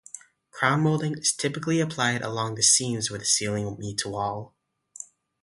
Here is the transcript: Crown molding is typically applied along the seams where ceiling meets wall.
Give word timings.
Crown 0.49 0.79
molding 0.81 1.15
is 1.15 1.31
typically 1.31 1.79
applied 1.79 2.23
along 2.23 2.55
the 2.55 2.63
seams 2.63 3.11
where 3.11 3.23
ceiling 3.23 3.75
meets 3.77 4.03
wall. 4.03 4.55